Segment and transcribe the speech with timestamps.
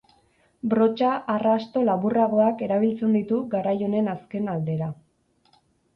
[0.69, 4.89] Brotxa-arrasto laburragoak erabiltzen ditu garai honen azken aldera.